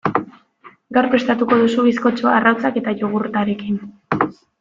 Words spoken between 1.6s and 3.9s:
duzu bizkotxoa arrautzak eta jogurtarekin.